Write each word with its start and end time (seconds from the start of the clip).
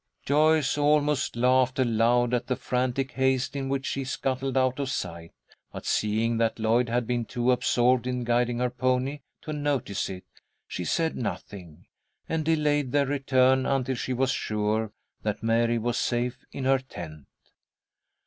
Joyce 0.25 0.79
almost 0.79 1.35
laughed 1.35 1.77
aloud 1.77 2.33
at 2.33 2.47
the 2.47 2.55
frantic 2.55 3.11
haste 3.11 3.55
in 3.55 3.69
which 3.69 3.85
she 3.85 4.03
scuttled 4.03 4.57
out 4.57 4.79
of 4.79 4.89
sight, 4.89 5.31
but 5.71 5.85
seeing 5.85 6.37
that 6.37 6.57
Lloyd 6.57 6.89
had 6.89 7.05
been 7.05 7.23
too 7.23 7.51
absorbed 7.51 8.07
in 8.07 8.23
guiding 8.23 8.57
her 8.57 8.71
pony 8.71 9.19
to 9.43 9.53
notice 9.53 10.09
it, 10.09 10.25
she 10.67 10.85
said 10.85 11.15
nothing, 11.15 11.85
and 12.27 12.43
delayed 12.43 12.91
their 12.93 13.05
return 13.05 13.67
until 13.67 13.93
she 13.93 14.11
was 14.11 14.31
sure 14.31 14.91
that 15.21 15.43
Mary 15.43 15.77
was 15.77 15.99
safe 15.99 16.45
in 16.51 16.63
her 16.65 16.79
tent. 16.79 17.27